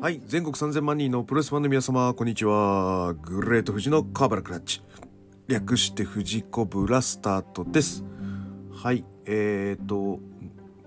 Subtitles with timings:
[0.00, 3.12] はい、全国3000万人のプロレスファンの皆様、こんにちは。
[3.20, 4.82] グレート富士のカーバラクラッチ。
[5.46, 8.02] 略して藤子ブラスタートです。
[8.72, 10.18] はい、えーと、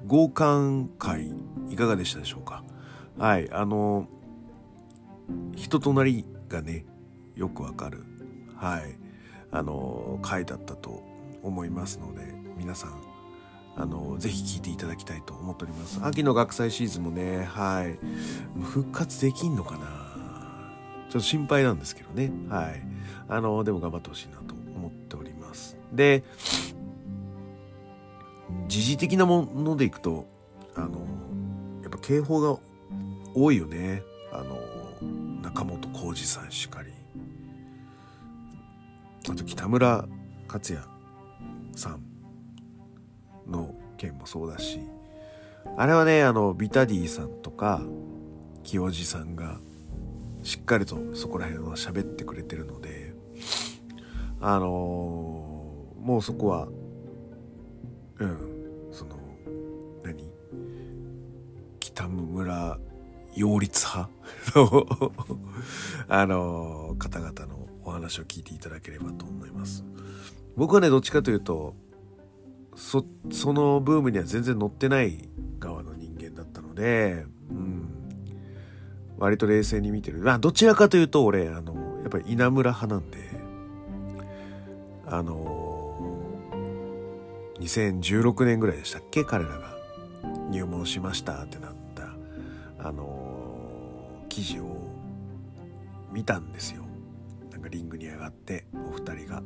[0.08, 1.32] 合館会、
[1.70, 2.64] いかがでしたでしょうか？
[3.20, 4.08] はい、あの、
[5.56, 6.88] 人となりがね、
[7.36, 8.06] よくわかる、
[8.56, 8.98] はい、
[9.52, 11.04] あの、回だったと
[11.44, 13.00] 思いますので、皆さん、
[13.76, 16.00] あのぜひ聞いていただきたいと思っております。
[16.04, 17.98] 秋の学祭シーズンもねはい。
[18.62, 19.88] 復活できんのかな？
[21.10, 22.32] ちょっと心配なんですけどね。
[22.50, 22.82] はい。
[23.28, 25.78] あのでも頑張ってほしいなと思っております。
[25.92, 26.24] で
[28.68, 30.28] 時事的なものでいくと
[30.76, 31.00] あの
[31.82, 32.60] やっぱ警報が
[33.34, 34.04] 多いよね。
[34.32, 34.60] あの
[35.42, 36.92] 中本浩二さんしかり。
[39.30, 40.06] あと北村
[40.48, 40.86] 克也
[41.76, 42.13] さん。
[43.48, 44.80] の件もそうだし
[45.78, 47.82] あれはねあのビタディさんとか
[48.64, 49.60] 清治さんが
[50.44, 53.14] しっかりとそこら辺は喋ってくれてるので
[54.42, 56.68] あのーもうそこは
[58.20, 59.16] うんその
[60.04, 60.30] 何？
[61.80, 62.78] 北村
[63.36, 64.12] 擁立派？
[64.56, 64.86] の
[66.10, 69.84] あのー方々のお話を聞いていただければと思います。
[70.56, 71.76] 僕はねどっちかというと
[72.76, 75.30] そそのブームには全然乗ってない
[75.60, 77.88] 側の人間だったので、うん、
[79.18, 80.20] 割と冷静に見てる。
[80.20, 83.18] まあどちらかというと俺あのやっぱり稲村派なんで
[85.06, 86.32] あの
[87.60, 89.24] 2016年ぐらいでしたっけ？
[89.24, 89.74] 彼らが。
[90.50, 92.04] 入門しましたってなった
[92.88, 94.78] あの記事を
[96.12, 96.84] 見たんですよ。
[97.52, 99.42] なんかリングに上がってお二人が。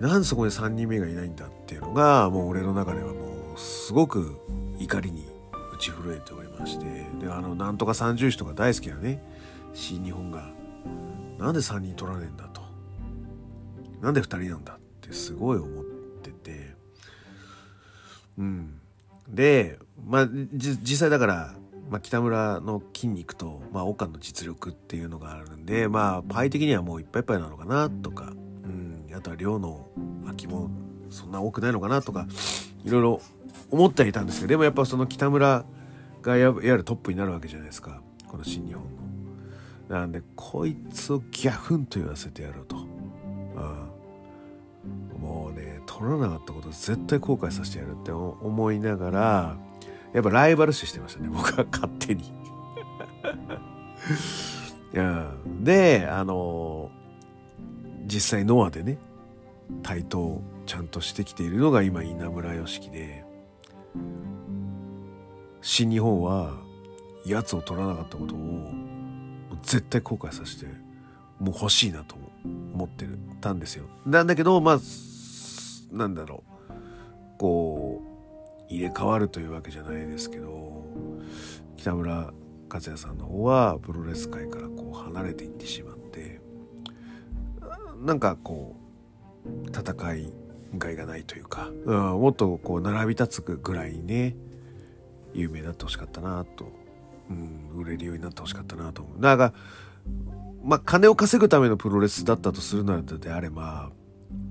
[0.00, 4.40] なんそこで3人目がいないんだっていうのがもう俺の中ではもうすごく
[4.78, 5.26] 怒りに
[5.74, 9.22] 打ち震えておりましてであのなんとか三重士とか大好きなね
[9.74, 10.50] 新日本が
[11.40, 12.60] なんで3人取らねえんだと。
[14.02, 15.84] なんで2人なんだってすごい思っ
[16.22, 16.74] てて。
[18.38, 18.80] うん。
[19.28, 21.54] でまあ実際だから、
[21.88, 28.32] まあ、北村の筋肉と、まあ、岡の実力っていうのがあるんでまあパイ的にはもういっぱいいっぱいなのかなとか。
[28.64, 28.99] うん。
[29.14, 29.88] あとは量の
[30.24, 30.70] 空きも
[31.10, 32.26] そんな多くないのかなとか
[32.84, 33.20] いろいろ
[33.70, 35.64] 思ってはいたんですけどでもやっぱその北村
[36.22, 38.90] がいわゆるトップになるわけじゃないですかこの新日本の。
[39.88, 42.76] なんでこいつをギャフンと言わせてやろうと。
[42.76, 42.80] う
[45.18, 49.56] ん、もうね取らなかったこと絶対後悔させてやるって思いながら
[50.12, 52.32] やっぱライバル視してましたね 僕は勝手に。
[54.92, 56.34] うん、であの
[58.10, 58.98] 実際ノアでね
[59.82, 63.24] 台頭ちゃんとしてきているのが今稲村良樹で
[65.62, 66.54] 新日本は
[67.24, 68.38] やつを取らなかったことを
[69.62, 70.66] 絶対後悔させて
[71.38, 72.16] もう欲しいなと
[72.74, 73.86] 思ってるたんですよ。
[74.04, 74.80] なんだけどまあ
[75.92, 76.72] なんだろう
[77.38, 78.02] こ
[78.68, 80.84] う入れ替わるというわけじゃないですけど
[81.76, 82.32] 北村
[82.68, 85.99] 克也さんの方はプロレス界からこう離れていってしまって
[88.00, 88.76] なんかこ
[89.46, 90.32] う戦い
[90.78, 94.36] がいがないというか、うん、もっとこう並び立つぐらいね
[95.34, 96.70] 有名になってほしかったなと、
[97.30, 99.20] うん、売れるようになってほしかったなと思う。
[99.20, 99.52] だから
[100.62, 103.90] まあ金を稼ぐためのプロレスだったとするのであれば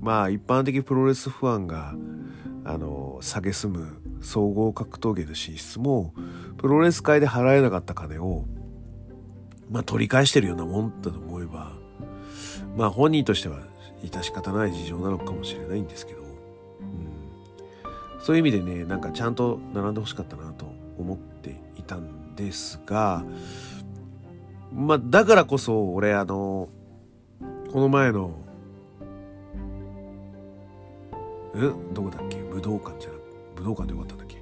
[0.00, 1.94] まあ一般的プロレスファンが
[2.64, 6.14] あの蔑む総合格闘技の進出も
[6.58, 8.44] プロレス界で払えなかった金を
[9.70, 11.79] まあ取り返してるようなもんだと思えば
[12.76, 13.58] まあ本人としては
[14.02, 16.28] 致し方ない事情なのかもしれないんですけど、うん、
[18.20, 20.66] そういう意味でねなんかちゃんと並んでほしかったなと
[20.98, 23.24] 思っていたんですが
[24.72, 26.68] まあだからこそ俺あの
[27.72, 28.34] この前の
[31.54, 31.58] え？
[31.92, 32.36] どこだっけ？
[32.38, 33.20] 武道館じゃなく
[33.56, 34.40] 武道館でよかったんだっけ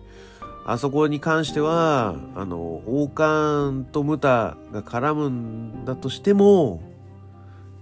[0.66, 6.82] あそこに関してはあの王冠とムタが絡むんだとしても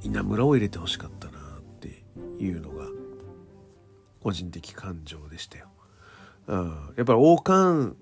[0.06, 2.04] 稲村を入れてほしかったなって
[2.38, 2.86] いうのが
[4.22, 5.66] 個人的感情でしたよ。
[6.46, 7.96] うん、やっぱり王冠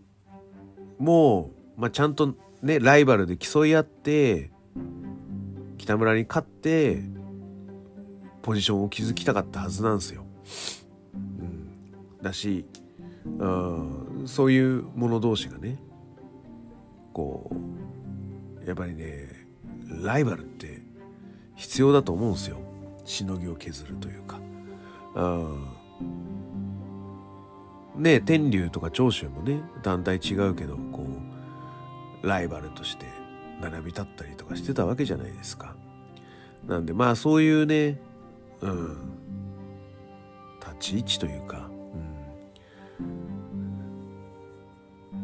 [0.98, 4.50] も、まあ、ちゃんとねライバルで競い合って
[5.78, 7.02] 北村に勝って
[8.42, 10.26] ポジションを築きたかったはずなんですよ。
[11.14, 12.66] うん、だし、
[13.38, 15.78] うん、そういう者同士がね
[17.14, 17.50] こ
[18.62, 19.46] うやっぱりね
[20.02, 20.73] ライバルって
[21.54, 22.58] 必要だと思うんですよ。
[23.04, 24.40] しのぎを削るというか。
[25.14, 25.68] うん。
[27.96, 31.06] ね天竜とか長州もね団体違うけどこ
[32.22, 33.06] うライバルとして
[33.60, 35.76] 並び立ったりとかしてたわけじゃないですか。
[36.66, 38.00] なんでまあそういうね、
[38.62, 38.96] うん、
[40.60, 41.68] 立ち位置というか、
[43.00, 43.02] う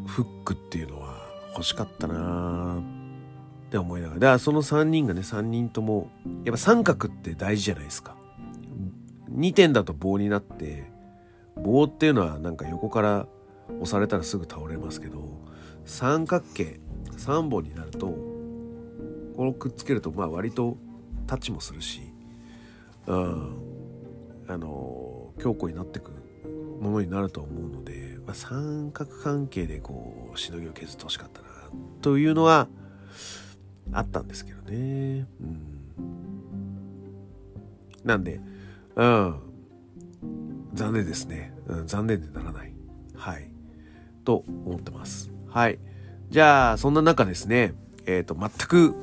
[0.03, 1.17] ん、フックっていうのは
[1.55, 3.00] 欲しかったな
[3.71, 4.21] って思いながら。
[4.21, 6.11] だからその3人がね、3人とも、
[6.45, 8.17] やっぱ三角って大事じゃないですか。
[9.33, 10.91] 2点だと棒になって、
[11.57, 13.29] 棒っていうのはなんか横から
[13.81, 15.23] 押されたらすぐ倒れますけど、
[15.85, 16.81] 三角形、
[17.13, 18.09] 3本になると、
[19.37, 20.77] このくっつけるとまあ割と
[21.29, 22.01] タッチもするし、
[23.07, 23.57] うん、
[24.49, 26.11] あの強固になってく
[26.81, 31.49] ものになると思うので、まあ、三角関係でこうしのぎを削ってほしかったな
[32.01, 32.69] というのは
[33.93, 35.27] あったんですけどね。
[35.41, 35.61] うん、
[38.05, 38.41] なんで、
[38.97, 39.37] うん、
[40.75, 41.87] 残念ですね、うん。
[41.87, 42.73] 残念でならない。
[43.15, 43.51] はい。
[44.25, 45.31] と思ってます。
[45.49, 45.79] はい。
[46.31, 47.75] じゃあ、そんな中ですね、
[48.07, 48.95] えっ、ー、と、全く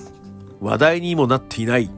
[0.61, 1.89] 話題にもなっていない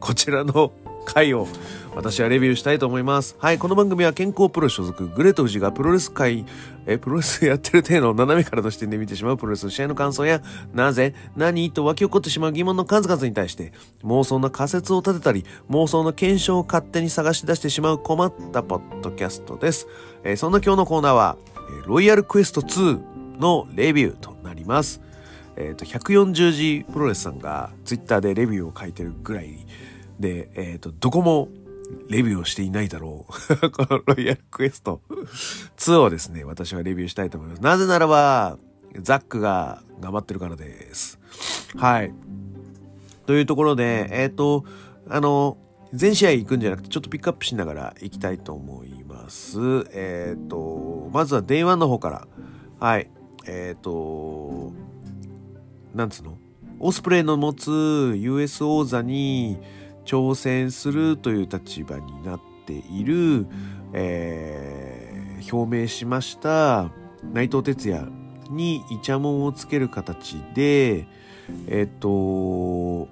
[0.00, 0.72] こちらの
[1.04, 1.46] 回を
[1.94, 3.36] 私はレビューしたいと思います。
[3.38, 6.46] はい、この番組は健康プロ所属、グレート富士がプロレス界、
[6.86, 10.40] え、プロレスやってる体の斜めからの視点で見てしまうプロレスの試合の感想や、
[10.72, 13.72] なぜ、何と湧き起こってしまう疑問の数々に対して、
[14.04, 19.86] 妄想の仮説を立てたり、妄想の検証を勝手に探し出してしまう困ったポッドキャストです。
[20.24, 21.36] えー、そんな今日のコーナーは、
[21.86, 25.02] ロイヤルクエスト2のレビューとなります。
[25.56, 29.66] えっ、ー、と、140字プロレスさんがツイッターでレビューを書いてるぐらい
[30.22, 31.48] で、えっ、ー、と、どこも
[32.08, 33.70] レビューをしていないだろう。
[33.70, 35.02] このロイヤルクエスト
[35.76, 37.62] 2をですね、私はレビューしたいと思います。
[37.62, 38.56] なぜならば、
[39.00, 41.18] ザックが頑張ってるからです。
[41.76, 42.14] はい。
[43.26, 44.64] というところで、えっ、ー、と、
[45.08, 45.58] あの、
[45.92, 49.58] 全試合行くんじゃなくて、ちょっとピックアップしながら行きたいと思います。
[49.92, 52.28] えっ、ー、と、まずは Day1 の方から。
[52.78, 53.10] はい。
[53.46, 54.72] えっ、ー、と、
[55.94, 56.38] なんつうの？
[56.78, 59.58] オスプレイの持つ US 王座に、
[60.04, 63.46] 挑戦するという立場になっている、
[63.92, 66.90] えー、表明しました
[67.32, 71.06] 内藤哲也にイチャモンをつける形で、
[71.68, 73.08] えっ、ー、と、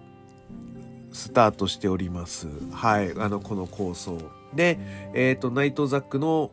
[1.13, 2.49] スタートしております。
[2.73, 3.13] はい。
[3.17, 4.19] あの、この構想。
[4.55, 4.79] で、
[5.15, 6.51] えっ、ー、と、ナイトザックの、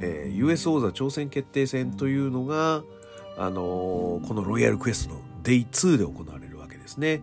[0.00, 2.82] えー、US 王座挑戦決定戦というのが、
[3.36, 7.22] あのー、このロイヤルクエストの Day2 で行われるわけですね。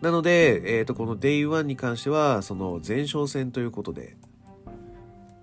[0.00, 4.16] なので、えっ、ー、と、この Day1 に関しては、その前哨戦ということで、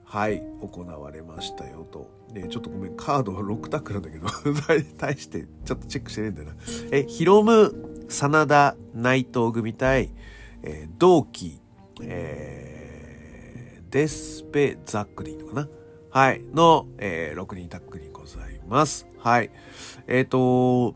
[0.05, 2.11] はい、行われましたよと。
[2.33, 4.27] ね、ちょっとごめん、カードは6タックなんだけど、
[4.97, 6.55] 対してちょっとチェックしてねえんだよな。
[6.91, 10.11] え、ヒロム、真田、内藤組対、
[10.61, 11.59] えー、同期、
[12.01, 15.69] えー、デスペ、ザックでいいのかな
[16.09, 19.07] はい、の、えー、6人タックにございます。
[19.17, 19.49] はい。
[20.07, 20.95] えっ、ー、と、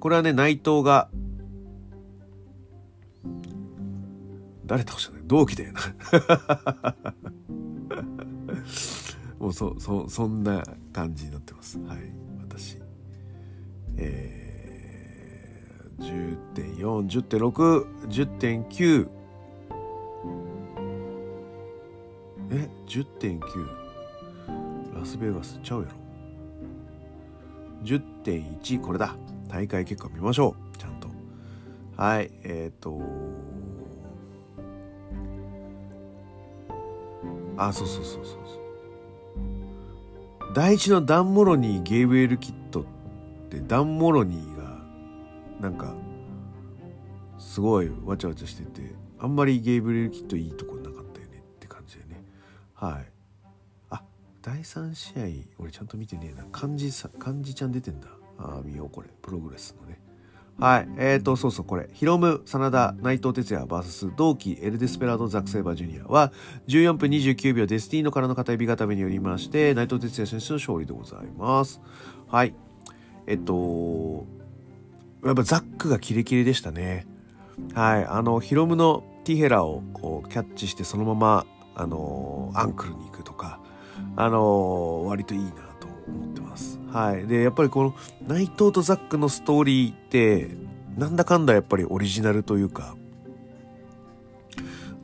[0.00, 1.08] これはね、内藤が、
[4.66, 5.80] 誰倒したの同期だよな
[9.38, 11.78] もうそ、そ、そんな感じになってます。
[11.80, 11.98] はい、
[12.40, 12.78] 私。
[13.96, 16.36] えー、
[16.78, 19.08] 10.4、10.6、10.9。
[22.50, 24.98] え ?10.9。
[24.98, 25.94] ラスベガスちゃうやろ。
[27.84, 29.14] 10.1、これだ。
[29.48, 30.78] 大会結果見ましょう。
[30.78, 31.08] ちゃんと。
[31.96, 33.00] はい、えっ、ー、と、
[37.56, 38.54] あそうそうそうそうそ
[40.50, 40.54] う。
[40.54, 42.84] 第一のダン・モロニー・ゲイブエル・キットっ
[43.50, 44.80] てダン・モロニーが
[45.60, 45.94] なんか
[47.38, 52.22] すごいわちゃわちゃしててあんまりゲイブエル・キットいいとこなかったよねって感じでね。
[52.74, 53.12] はい。
[53.90, 54.02] あ
[54.42, 56.44] 第3試合俺ちゃんと見てねえな。
[56.52, 58.08] 漢字さ漢字ちゃん出てんだ。
[58.38, 59.08] ああ見ようこれ。
[59.22, 59.98] プログレスのね。
[60.58, 60.88] はい。
[60.96, 61.88] えっ、ー、と、そうそう、これ。
[61.92, 66.32] ヒロム、真田、内藤哲也 VS 同期エル・デスペラード・ザック・セイバージュニアは、
[66.68, 71.82] 14分29秒デスティーノからの片指固めによりまして、内藤哲也選手の勝利でございます。
[72.28, 72.54] はい。
[73.26, 74.26] えっと、
[75.24, 77.06] やっぱザックがキレキレでしたね。
[77.74, 78.06] はい。
[78.06, 83.60] あの、ヒロムのティヘラをこうキャッチしてそのまま、あの、アンクルに行くとか、
[84.16, 86.80] あの、割といいなと思ってます。
[86.92, 87.26] はい。
[87.26, 87.94] で、やっぱりこの
[88.26, 90.50] 内藤とザックのストーリーって、
[90.96, 92.96] なんだかんだやっぱりオリジナルというか、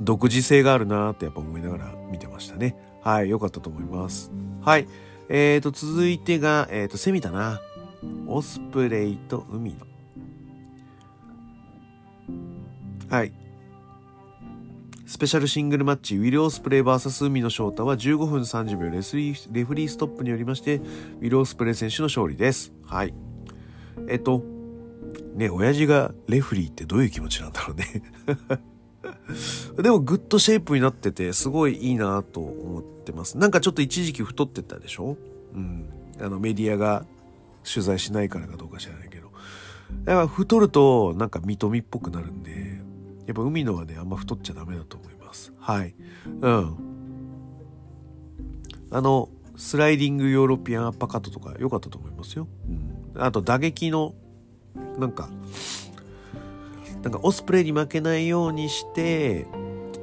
[0.00, 2.76] 独自性があるなってやっぱ思いながら見てましたね。
[3.02, 3.30] はい。
[3.30, 4.30] 良かったと思います。
[4.62, 4.86] はい。
[5.28, 7.60] えーと、続いてが、えーと、セミだな。
[8.26, 9.86] オスプレイと海の。
[13.08, 13.32] はい。
[15.12, 22.72] スペシャルシングルマッチ、ウィル・オスプレイ VS 海野翔太は15分30秒レスリーレフリーストップによりまして、ウィル・オスプレイ選手の勝利です。
[22.86, 23.12] はい。
[24.08, 24.42] えっと、
[25.34, 28.02] ね、親父がレフリーってどういう気持ちなんだろうね
[29.82, 33.36] でもグッドシェイプになっててすごいいいなと思ってます。
[33.36, 35.18] なんかちょっと一時期太ってたでしょ？
[35.54, 35.90] うん。
[36.22, 37.04] あのメディアが
[37.70, 39.30] 取材しないからかどうか知らないけど。
[40.06, 42.51] やっぱ太るとなんかみっともなくなるんで、
[43.26, 45.52] やっぱ海野はね、あんま太っちゃダメだと思います。
[45.58, 45.94] はい。
[46.40, 46.76] うん。
[48.90, 52.48] あの、スライディングヨーロピアンアッパカットとか良かったと思いますよ。
[53.14, 53.22] うん。
[53.22, 54.14] あと打撃の、
[54.98, 55.30] なんか、
[57.02, 59.46] なんかオスプレイに負けないようにして、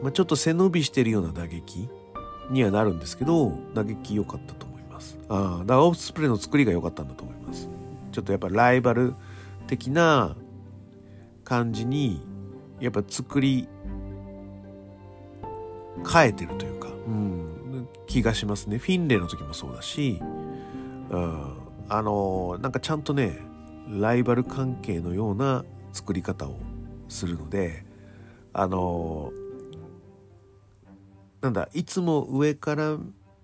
[0.02, 1.90] まあ、ちょっと背伸びしてるような打撃
[2.52, 5.18] にはなるんですけど、打撃良かったと思います。
[5.30, 7.70] ああ、だからオスプレイの作りが良かったんだと思います。
[8.12, 9.14] ちょっとやっぱライバル
[9.68, 10.36] 的な
[11.44, 12.22] 感じに
[12.80, 13.68] やっぱ作り
[16.12, 18.78] 変えてるというか、うん、気がしますね。
[18.78, 20.20] フィンレイの時もそうだし、
[21.10, 21.54] うん、
[21.90, 23.40] あのなんかちゃんとね
[23.90, 26.58] ライバル関係のような作り方を
[27.08, 27.84] するので
[28.54, 29.32] あの
[31.42, 32.98] なんだいつも上から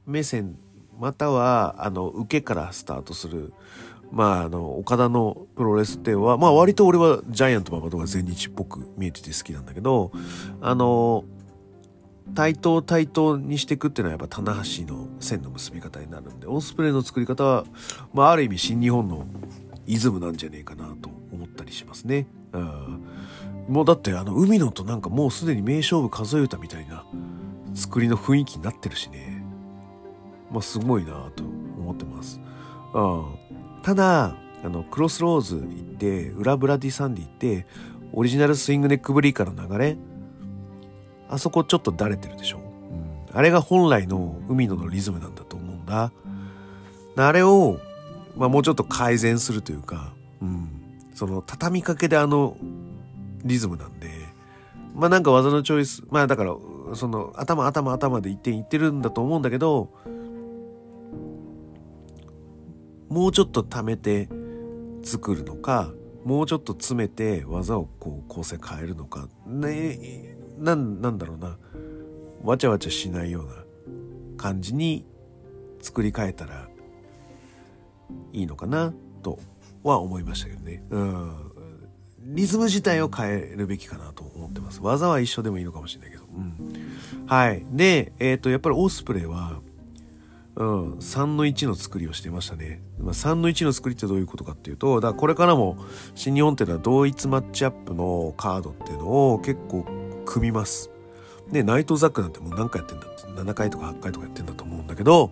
[0.06, 0.58] 目線
[1.00, 3.54] またはあの受けからスタートする
[4.12, 10.12] まあ、あの、岡田のプロレスっては、まあ割と俺はジャイアント馬場とか全日っぽく見えてて好きなんだけど、
[10.62, 11.26] あの、
[12.34, 17.66] 対等対等にしていくっていうのはやっぱ棚橋の線の結び方になるんで、オスプレイの作り方は、
[18.14, 19.28] まあある意味新日本の
[19.86, 22.28] イズムなんじゃねえかなと思ったりしますね。
[22.54, 23.04] うん。
[23.68, 27.06] もうだってあの海野となんかもうすでに名勝負数え歌みたいな
[27.74, 29.44] 作りの雰囲気になってるしね。
[30.52, 32.40] まあすごいなと思ってます。
[32.94, 33.46] うん。
[33.86, 35.64] ただあのクロスローズ行っ
[35.98, 37.68] て裏ブラディサンディ行って
[38.14, 39.96] オリジナルスイングネックブリーカーの流れ
[41.30, 42.62] あそこちょっとだれてるでしょ、う
[43.32, 46.12] ん、あれが本来の海野のリズムなんだと思うんだ。
[47.16, 47.80] あれを、
[48.36, 50.70] まあ、もうちょっと改善するというか、うん、
[51.14, 52.58] その畳みかけであの
[53.44, 54.10] リズムなんで
[54.96, 56.56] まあなんか技のチョイスまあだから
[56.96, 59.92] その頭頭頭で一点いってるんだと思うんだけど
[63.16, 64.28] もうちょっと貯めて
[65.02, 65.94] 作るのか
[66.26, 71.58] もうちょっと詰めて技をこう構成変えるのかねなんなんだろうな
[72.44, 73.54] わちゃわちゃしないような
[74.36, 75.06] 感じに
[75.82, 76.68] 作り変えたら
[78.34, 78.94] いいのかな
[79.24, 79.40] と
[79.82, 80.84] は思いましたけどね。
[80.90, 81.52] うん。
[82.20, 84.82] リズム自体を変えるべきかなと思ってます。
[84.82, 86.24] 技は一緒でもいいのかもしれないけど。
[86.26, 87.26] うん。
[87.28, 87.64] はい。
[87.72, 89.62] で、えっ、ー、と、やっぱりオスプレイは、
[90.58, 92.82] うん、3の1の作りをしてましたね。
[92.98, 95.78] まあ、3の1の作りってどういうことかっていうと、だからこれからも
[96.16, 99.86] 新日本っていうのは同一マッチアップのカードっていうのを結構
[100.26, 100.90] 組みます。
[101.52, 105.32] で、ナイトザックなんてもう何回やってんだって、7回とか8回とかやってんだと思うんだけど、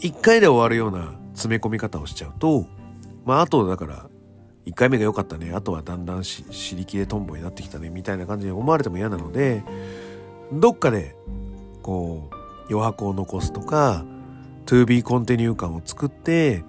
[0.00, 2.66] 1回で終わるような詰め込み方をしちゃうと、
[3.26, 4.08] まああとだから、
[4.64, 9.62] 1回目が良かったね、あとはだんだんし、り切れトンボになってきたね、みたいな感じに思われても嫌なので、
[10.52, 11.14] どっかで、
[11.82, 12.35] こう、
[12.68, 14.04] 余白を残すとか
[14.66, 16.64] 2B コンティニュー感を作って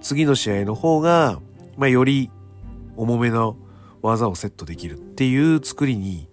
[0.00, 1.40] 次の試合の方が、
[1.76, 2.30] まあ、より
[2.96, 3.56] 重めの
[4.02, 6.28] 技をセットできるっていう作りに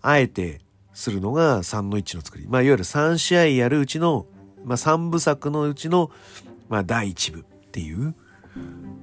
[0.00, 0.60] あえて
[0.92, 2.46] するのが3の1の作り。
[2.48, 4.26] まあ、いわゆる3試合やるうちの、
[4.64, 6.10] まあ、3部作のうちの、
[6.68, 8.14] まあ、第1部っていう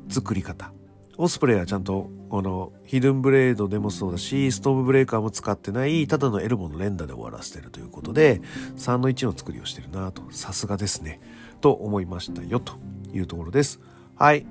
[0.10, 0.72] 作り方。
[1.18, 8.42] オスプレイはちゃんと、この、ヒドゥンブレードでもそうだし、ストームブレーカーも使ってない、ただのエルボの連打で終わらせてるということで、
[8.78, 11.20] 3の1の作りをしてるなと、さすがですね、
[11.60, 12.74] と思いましたよ、と
[13.14, 13.80] いうところです。
[14.16, 14.46] はい。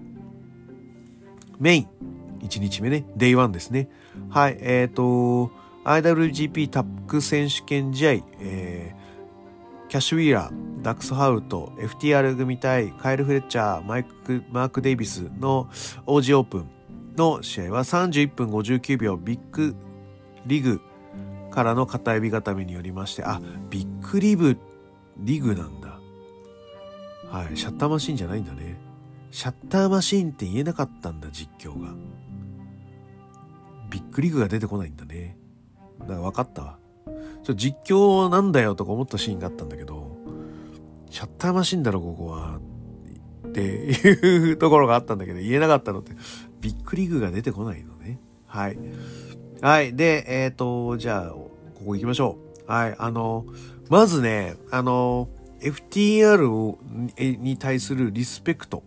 [1.58, 1.88] メイン。
[2.40, 3.88] 1日目ね、デイ1ですね。
[4.28, 5.50] はい、えっ、ー、と、
[5.84, 15.68] IWGP タック選手権試合、えー、キャッシュウィーラー、ダックスハウト、FTR 組対カエル・フレッチャー、マイク、マーク・デイビスの
[16.06, 16.77] OG オープン
[17.18, 19.76] の試合は31分59秒ビッグ
[20.46, 20.80] リグ
[21.50, 24.56] からの片指固めによりまして、あ、ビッグリブ
[25.18, 25.98] リグなんだ。
[27.30, 28.78] はい、シャッターマシンじゃないんだね。
[29.30, 31.92] シャッターマシンって言えなかったんだ、実況が。
[33.90, 35.36] ビッグリグが出てこないんだね。
[36.00, 36.62] だから分かった？
[36.62, 36.78] わ。
[37.42, 40.16] ちょ実況なんだよとか思ったシーンがあったんだけど、
[41.10, 42.60] シャッターマシンだろ、ここは。
[43.48, 46.12] っていうところがあったんだけど、言えなかったのって、
[46.60, 48.20] ビッグリグが出てこないのね。
[48.46, 48.78] はい。
[49.60, 49.94] はい。
[49.94, 51.50] で、えっ、ー、と、じゃあ、こ
[51.86, 52.70] こ行きましょう。
[52.70, 52.96] はい。
[52.98, 53.46] あの、
[53.88, 55.28] まずね、あの、
[55.60, 58.82] FTR に対するリスペクト。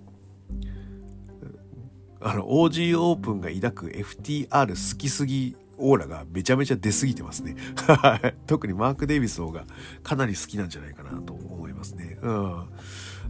[2.21, 7.55] あの、OG オープンが抱く FTR 好きすぎオーラがめちゃめちゃ出すぎてますね。
[8.45, 9.65] 特にマーク・デイビスの方が
[10.03, 12.19] かなり好きなんじゃないかなと思いますね。
[12.21, 12.65] うん。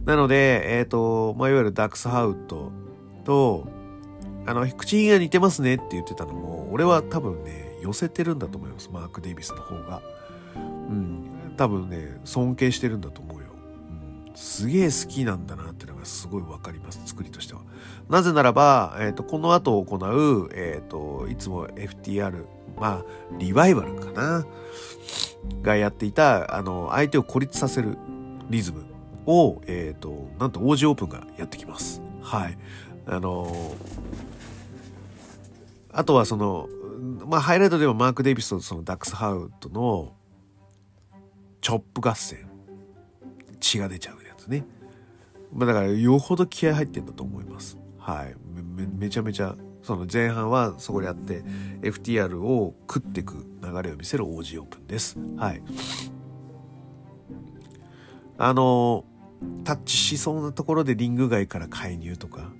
[0.04, 2.70] なので、えっ、ー、と、まあ、いわゆるダックスハウト
[3.24, 3.66] と、
[4.46, 8.90] あの、口ひげが似てますねって言ってたのも、俺は多分ね、寄せてるんだと思います。
[8.92, 10.02] マーク・デイビスの方が。
[10.56, 11.54] うん。
[11.56, 13.46] 多分ね、尊敬してるんだと思うよ。
[14.26, 14.32] うん。
[14.34, 17.00] すげえ好きなんだなってのがすごいわかります。
[17.06, 17.60] 作りとしては。
[18.08, 22.46] なぜならば、えっ、ー、と、この後行う、えっ、ー、と、いつも FTR、
[22.78, 23.04] まあ、
[23.38, 24.44] リバイバルかな。
[25.62, 27.98] がやっていた、あの、相手を孤立させる
[28.48, 28.84] リズム
[29.26, 32.02] を、えっ、ー、と、なんと王子オープンがやってきます。
[32.20, 32.58] はい。
[33.06, 33.74] あの
[35.92, 36.68] あとはその、
[37.26, 40.14] まあ、ハイライトではマーク・デイビスとそのダックス・ハウドの
[41.60, 42.48] チョップ合戦
[43.60, 44.64] 血が出ちゃうやつね、
[45.52, 47.78] まあ、だからよほど気合入ってんだと思います。
[47.98, 48.34] はい。
[48.74, 51.42] めめちゃめちゃその前半はそこでやって
[51.82, 55.16] FTR を食っていく流れを見せる OG オープンです。
[55.36, 55.62] はい。
[58.38, 59.04] あの
[59.64, 62.52] タッチしそうなところでリング外から介入とか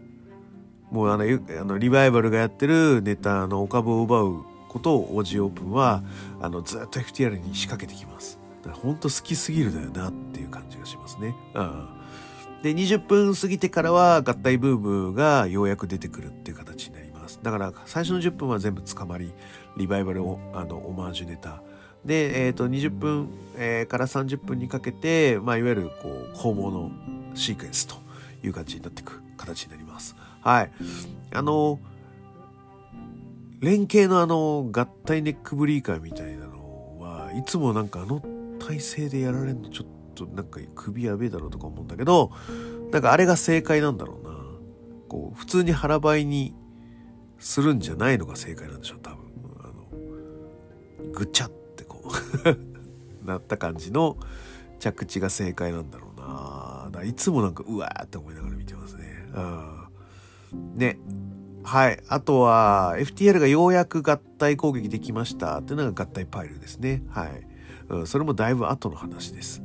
[0.93, 6.03] もうあのあのリバイバルがやってるネタのお株を奪うことをオージーオープンは
[6.41, 8.39] あのずっと FTR に仕掛けてきます。
[8.75, 11.35] 本当好きすぎるだよなっていう感じがしますね。
[11.55, 11.89] うん、
[12.63, 17.41] で20分過ぎてからは合体ブームがようやく出てくるっていう形になります。
[17.43, 19.33] だから最初の10分は全部捕まり
[19.79, 21.63] リバイバルをあのオマージュネタ
[22.05, 26.91] で、えー、と20分、えー、から30分にかけて、まあ、いわゆるこう攻防の
[27.35, 27.97] シークエンスと
[28.43, 29.82] いう感じになっていく形になります。
[30.43, 30.73] はい。
[31.33, 31.79] あの、
[33.61, 38.21] 連携のあの、合体ネックブリーカーみたいなのは、いつもなんかあの
[38.59, 42.33] 体勢でやられるのちょっとなんか首やべえだろうとか思うんだけど、
[42.91, 44.33] なんかあれが正解なんだろうな。
[45.09, 46.55] こう、普通に腹ばいに
[47.39, 49.19] するんじゃないのが正解なんでしょう、多分。
[49.61, 52.03] あの、ぐちゃってこ
[53.23, 54.17] う なった感じの
[54.81, 56.91] 着地が正解なんだろうな。
[56.91, 59.05] だいつもなんか、うわーって思いながら見てますね。
[59.35, 59.82] うん
[60.75, 60.99] ね。
[61.65, 62.01] はい。
[62.09, 67.03] あとは、FTL がようやく合体攻撃できましたっていうのが合体パイルですね。
[67.09, 67.47] はい。
[67.89, 69.63] うん、それもだいぶ後の話です。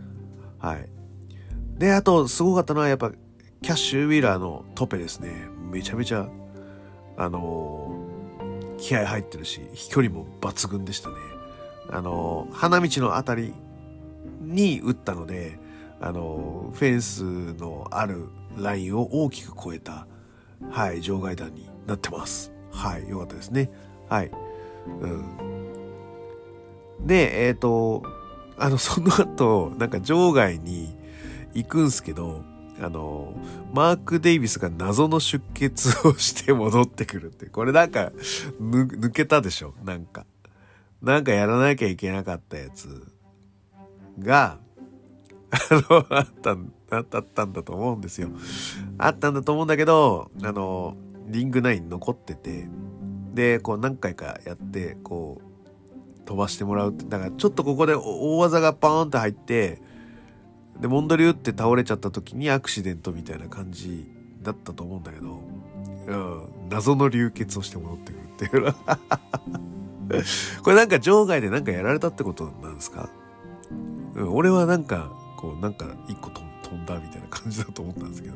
[0.60, 0.90] はい。
[1.78, 3.12] で、あと、すごかったのは、やっぱ、
[3.62, 5.48] キャッシュ・ウィーラーのトペですね。
[5.72, 6.30] めちゃめちゃ、
[7.18, 11.16] あのー、気合入ってるし、飛距離も抜群でしたね。
[11.90, 13.54] あのー、花道のあたり
[14.42, 15.60] に打ったので、
[16.00, 17.24] あのー、フェンス
[17.56, 20.08] のあるラインを大きく超えた、
[20.72, 22.52] はい、場外弾になってます。
[22.72, 23.70] はい、よかったですね。
[24.10, 24.32] はい。
[25.02, 25.26] うん。
[27.06, 28.04] で、えっ、ー、と、
[28.58, 30.96] あの、その後、なんか場外に
[31.54, 32.44] 行くんすけど、
[32.82, 33.34] あの、
[33.74, 38.12] マーク・デイビスが謎の出血をして戻ってくるって、これなんか、
[38.62, 39.74] 抜けたでしょ？
[39.84, 40.26] なんか。
[41.02, 43.08] なんかやらなきゃいけなかったやつ
[44.20, 44.60] が、
[45.52, 45.58] あ
[45.90, 48.30] の、あったんあったんだと思うんですよ。
[48.98, 50.96] あったんだと思うんだけど、あの、
[51.28, 52.68] リング9残ってて、
[53.34, 55.48] で、こう何回かやって、こう、
[56.26, 59.82] 飛ばしてもらうって、だからちょっとここで大技がパーンって入って、
[60.80, 64.10] で、モンドリューって倒れちゃった時にアクシデントみたいな感じ
[64.44, 65.42] だったと思うんだけど、
[66.08, 68.74] うん、謎の流血をして戻ってくるっていう
[70.64, 73.10] これなんか場外でなんかやられたってことなんですか、
[74.16, 78.36] うん、俺はなんか、こう、なんか一個飛飛んだみたいな感じだと思ったんですけど。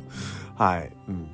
[0.55, 0.91] はい。
[1.07, 1.27] うん。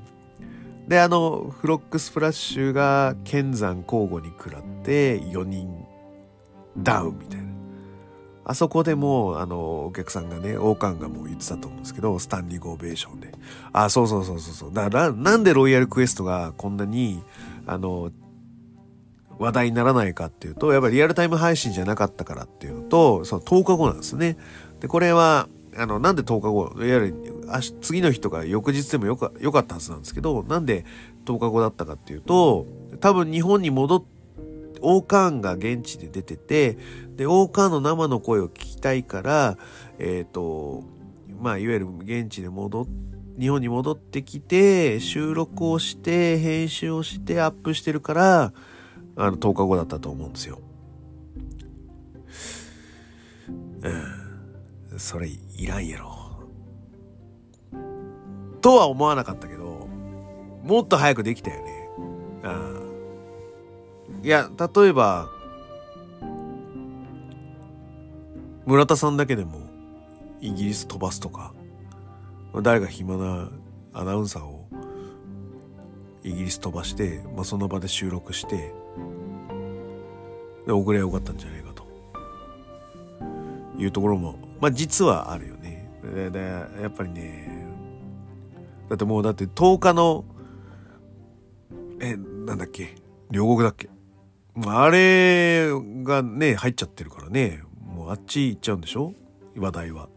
[0.87, 5.85] で、あの、フロックスプラッシュが剣山交互に食らって4人
[6.77, 7.47] ダウンみたいな。
[8.49, 13.33] あそこでも、あの、お客さんがね、王冠がもう言ってたと思うんですけど、スタンディングオベーションで。
[13.73, 14.73] あ、そうそうそうそうそう。
[14.73, 17.21] だから、なんでロイヤルクエストがこんなに、
[17.65, 18.09] あの、
[19.37, 24.37] 話題にならないかっていうと、やっぱりリアルタイム配信じゃなかったからっていうのと、その10日後なんですね。
[24.79, 27.15] で、これは、あの、なんで10日後、いわゆる、
[27.81, 30.85] 次の日とか翌日でもよかよかったはずなんですけど、なんで
[31.25, 32.65] 10日後だったかっていうと、
[32.99, 34.03] 多分日本に戻っ
[34.81, 36.77] オーカーンが現地で出てて、
[37.15, 39.57] で、オーカーンの生の声を聞きたいから、
[39.97, 40.83] えっ、ー、と、
[41.41, 42.87] まあ、いわゆる現地で戻っ
[43.39, 48.53] 日本に戻ってきて、収録をして、編集をして、アップしてるから、
[49.15, 50.59] あの、10日後だったと思うんですよ。
[53.83, 54.16] うん。
[54.97, 56.27] それいらんやろ。
[58.61, 59.87] とは思わなかったけど、
[60.63, 61.89] もっと早くできたよね。
[62.43, 62.49] う
[64.21, 64.25] ん。
[64.25, 65.29] いや、例えば、
[68.65, 69.61] 村田さんだけでも
[70.41, 71.53] イギリス飛ばすとか、
[72.61, 73.49] 誰が暇な
[73.93, 74.67] アナウンサーを
[76.23, 78.73] イギリス飛ばして、まあ、その場で収録して、
[80.65, 81.85] で、送りゃよかったんじゃないかと
[83.81, 85.89] いうところもまあ実はあるよね。
[86.81, 87.67] やっぱりね、
[88.89, 90.25] だってもうだって10日の、
[91.99, 92.95] え、なんだっけ？
[93.29, 93.89] 両国だっけ？
[94.65, 95.69] あれ
[96.03, 99.13] がね、入っちゃってるからね、もうあっち行っちゃうんでしょ？
[99.57, 100.09] 話題は。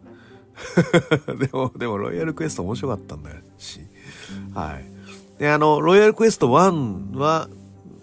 [1.41, 3.81] でも、でも、ロイヤルクエスト面白かったんだし。
[4.55, 4.85] はい。
[5.41, 7.49] で、あの、ロイヤルクエスト1は、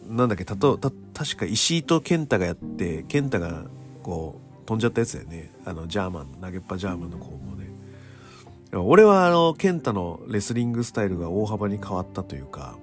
[0.09, 3.65] なんだっけ、たと、た、確か石井と健太がやって、健太が、
[4.01, 5.49] こう、飛んじゃったやつだよね。
[5.65, 8.77] あの、ジャーマン、投げっぱジャーマンの攻防で。
[8.77, 12.77] 俺は、あの、健太のレスリングスタイルが大幅に変わったというか、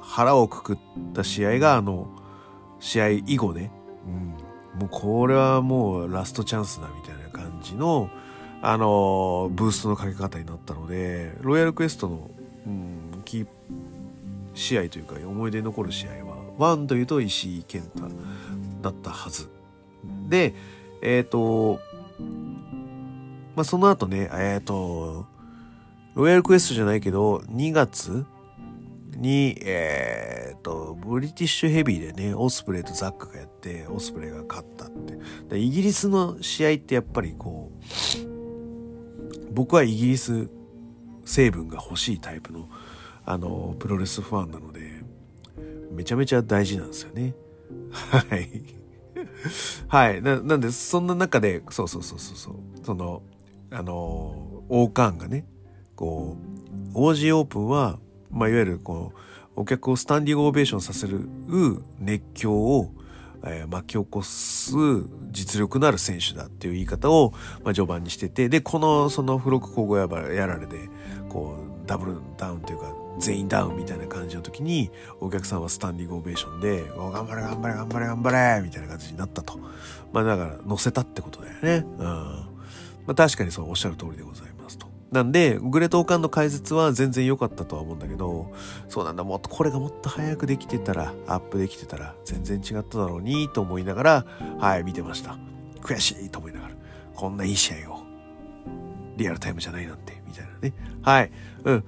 [0.00, 0.78] 腹をくくっ
[1.14, 2.08] た試合が、あの、
[2.80, 3.70] 試合以後ね、
[4.74, 8.10] うん、もうこれはもうラストチャンスだみたいな感じの、
[8.62, 12.30] あの、ブーストのかけ方になったので、ロイヤルクエストの、
[12.66, 13.46] うん、キー
[14.54, 18.08] 試合というか思い出に残る試合は、ワンというと石井健太
[18.82, 19.55] だったはず。
[20.28, 20.54] で、
[21.02, 21.80] えっ、ー、と、
[23.54, 25.26] まあ、その後ね、えっ、ー、と、
[26.14, 28.26] ロイヤルクエストじゃないけど、2月
[29.16, 35.18] に、えっ、ー、と、ブリティッシュヘビーでね、オスプレイとザックがやって、オスプレイが勝ったって。
[35.48, 40.48] でイギリスの試合ってやっぱりこう、僕はイギリス
[41.24, 42.68] 成分が欲しいタイプの、
[43.24, 45.02] あの、プロレスファンなので、
[45.90, 47.34] めちゃめちゃ大事なんですよね。
[47.90, 48.85] はい。
[49.88, 50.22] はい。
[50.22, 52.54] な、なんで、そんな中で、そうそうそうそうそう、
[52.84, 53.22] その、
[53.70, 55.46] あの、王冠がね、
[55.94, 56.56] こう、
[56.96, 57.98] OG オープンは、
[58.30, 61.28] まあ、いわゆるこうお客をスタンディングオベーションさせる
[61.98, 62.92] 熱狂を、
[63.44, 64.74] えー、巻き起こす
[65.30, 67.32] 実力のある選手だっていう言い方を、
[67.64, 70.88] まあ、序盤にしててでこのその付録交互ややられで
[71.28, 79.58] こうダブルダウンというか全員ダウンみたいな感じの時にお客さんはスタンディングオベーションで「頑張れ頑張れ頑張れ頑張れ」みたいな感じになったと。
[80.12, 81.86] まあだから乗せたってことだよね。
[81.98, 82.04] うん。
[82.04, 82.48] ま
[83.08, 84.86] あ確かにそうおっしゃる通りでございますと。
[85.12, 88.52] なんで、グレートーカンの解説は全然良かったとは思うんだけど、
[88.88, 94.26] そうなんだ、もっとこれがもっと早くできてたら、アップできてたら、全然違っただろうに、と思いながら、
[94.58, 95.38] はい、見てました。
[95.80, 96.74] 悔しいと思いながら、
[97.14, 98.02] こんないい試合を、
[99.16, 100.74] リアルタイムじゃないなんて、みたいなね。
[101.02, 101.30] はい、
[101.64, 101.84] うん。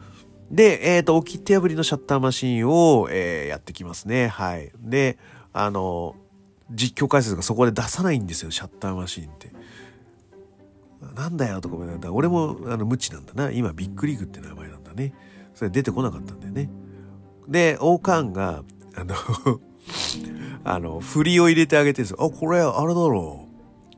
[0.51, 4.29] で、えっ、ー、と、お切手破りのシャッターマシンを、えー、やってきますね。
[4.29, 4.73] はい。
[4.81, 5.19] で、
[5.53, 6.17] あの、
[6.71, 9.53] 実況解説がそこで出さないんですよ、シャッターマシーンって。
[11.15, 13.51] なんだよとか思いながら、俺もあの無知なんだな。
[13.51, 15.15] 今ビッグリーグって名前なんだね。
[15.55, 16.71] それ出てこなかったんだよね。
[17.49, 18.63] で、王冠が、
[18.95, 19.15] あの
[20.65, 22.25] あの、振りを入れてあげてるんですよ。
[22.25, 23.49] あ、これ、あれだろ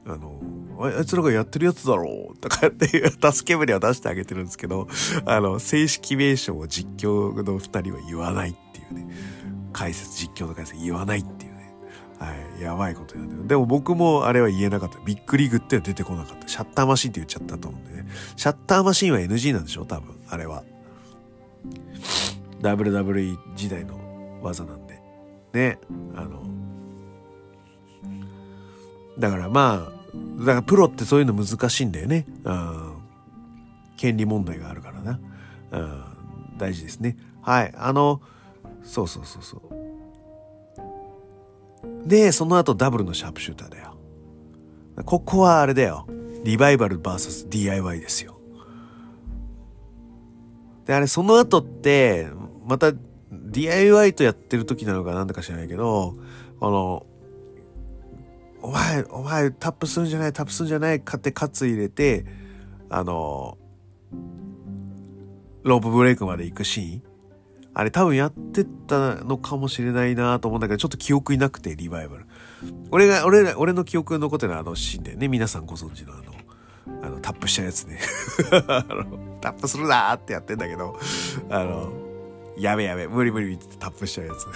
[0.06, 0.12] う。
[0.12, 0.40] あの、
[0.86, 4.88] あいつらがやってるやつだろうとかっていう助け舟を出してあげてるんですけど、
[5.26, 9.08] あの、正式名称を実況の二人は言わないっていうね。
[9.72, 11.74] 解説、実況の解説言わないっていうね。
[12.18, 12.62] はい。
[12.62, 13.48] やばいことになってる。
[13.48, 14.98] でも僕もあれは言えなかった。
[15.00, 16.48] ビッグリグって出てこなかった。
[16.48, 18.08] シャッターマシンって言っちゃったと思うんでね。
[18.36, 20.16] シャッターマシンは NG なんでしょ多分。
[20.28, 20.64] あれは。
[22.62, 25.00] WWE 時代の技なんで。
[25.52, 25.78] ね。
[26.14, 26.42] あの。
[29.18, 29.99] だからまあ、
[30.40, 32.26] だからプロってそういうの難しいんだよね。
[32.44, 32.94] うん。
[33.96, 35.20] 権利問題があるからな。
[35.72, 36.04] うん。
[36.58, 37.16] 大事ですね。
[37.42, 37.72] はい。
[37.76, 38.20] あの、
[38.82, 39.62] そうそうそうそ
[42.04, 42.08] う。
[42.08, 43.96] で、その後ダブルのシャープシューターだよ。
[45.04, 46.06] ここはあれだよ。
[46.44, 48.40] リバイバル VSDIY ですよ。
[50.86, 52.28] で、あれ、その後って、
[52.66, 52.92] また
[53.30, 56.16] DIY とやってる時なのかなんだか知らないけど、
[56.60, 57.06] あの、
[58.62, 62.26] お前、お前、タップするんじゃない、タップするんじゃないかってカツ入れて、
[62.88, 63.58] あの、
[65.62, 67.02] ロープブレイクまで行くシーン
[67.72, 72.26] あれ多分やってたのかもしれないなと思うんだけど、ちょっと記憶いなくて、リバイバル。
[72.90, 75.28] 俺が、俺、俺の記憶に残ってるのはあのシーンだよね。
[75.28, 78.00] 皆さんご存知のあの、あの、タップしたやつね。
[78.66, 80.98] あの、タップするなーってやってんだけど、
[81.48, 81.92] あの、
[82.58, 84.46] やべやべ、無理無理ってタップしちゃうやつ。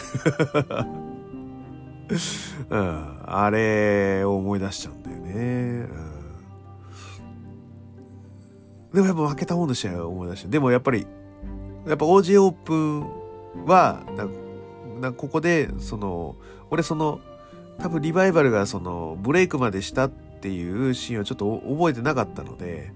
[2.70, 5.88] うん、あれを思い出しちゃうんだよね。
[5.90, 6.14] うん
[8.94, 11.04] でもやっぱ負けた方の試合を思い出して、でもやっぱり
[11.84, 13.00] やっぱ OG オープン
[13.66, 14.04] は
[15.00, 16.36] なここでその
[16.70, 17.20] 俺その
[17.78, 22.92] 多分リバイバルがそのブレイクまでしたっていうシーンはちょっと覚えてなかったので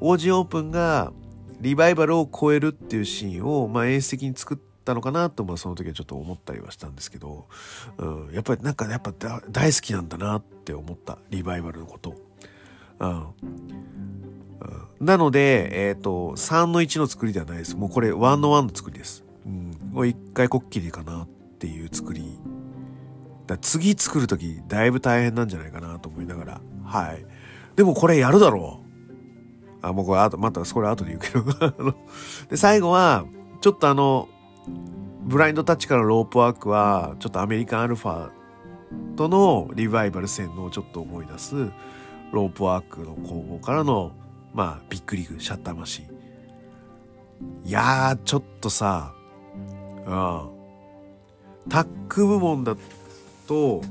[0.00, 1.12] OG オープンが
[1.60, 7.46] リバイバルを超えるっていうシーンを、まあ、演出的に作ったのかなと、まあ、その時はちょっと思ったりはしたんですけど、
[7.98, 9.12] うん、やっぱりなんかやっぱ
[9.50, 12.14] 大好きなんだなって思ったリバイバルのこと。
[13.00, 13.26] うん
[15.00, 17.76] なので、えっ、ー、と、3の1の作りではないです。
[17.76, 19.24] もうこれ1の1の作りです。
[19.44, 19.78] うん。
[19.92, 22.38] もう一回こっきりかなっていう作り。
[23.46, 26.60] だ次作るときだいぶ大変なんじゃないかなと思いながら。
[26.84, 27.26] はい。
[27.76, 28.80] でもこれやるだろ
[29.82, 29.86] う。
[29.86, 31.94] あ、もうこれあと、またそれ後で言うけど。
[32.48, 33.26] で、最後は、
[33.60, 34.28] ちょっとあの、
[35.22, 38.30] ブラインドタッチからロープワークはちょっとアメリカンアルファ
[39.16, 41.54] とのリバイバル戦のちょっと思い出す
[42.32, 44.12] ロープワークの工房からの
[44.52, 49.14] まあビッグリーグシャッターマシンいやーちょっとさ
[50.06, 50.56] うん。
[51.68, 52.76] タック部門だ
[53.46, 53.82] と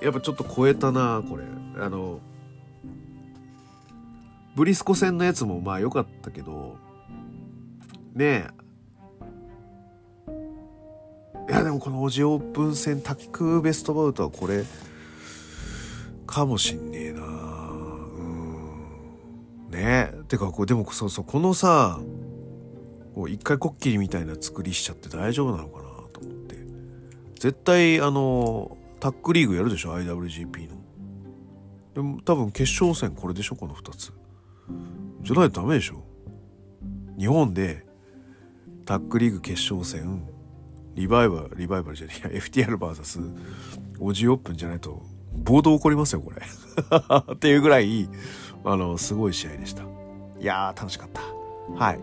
[0.00, 1.44] やっぱちょっと超えたなこれ。
[1.78, 2.20] あの
[4.54, 6.78] ブリスコ戦のやつもまあ良かったけど
[8.14, 8.48] ねえ
[11.48, 14.64] いやでもこのオジオープン戦タックベストバウトはこれ
[16.26, 17.22] かもしんねえな。
[17.22, 17.24] う
[19.68, 19.70] ん。
[19.70, 20.10] ね。
[20.12, 22.00] えてかこれでもそうそうこのさ
[23.14, 26.56] こう一回こっきりみたいな作りしちゃって大丈夫なのかなと思って。
[27.38, 30.76] 絶対あのタックリーグやるでしょ IWGP の。
[31.94, 34.12] でも多分決勝戦これでしょこの2つ。
[35.22, 36.02] じゃないとダメでしょ。
[37.16, 37.86] 日本で
[38.84, 40.28] タックリーグ決勝戦
[40.96, 43.36] リバイバルリバイバルじゃねえや FTRVS
[44.00, 45.02] オジオープンじゃないと
[45.34, 46.42] 暴動起こりますよこれ
[47.34, 48.08] っていうぐらい
[48.64, 49.86] あのすごい試合でしたい
[50.44, 51.20] やー楽しかった
[51.78, 52.00] はい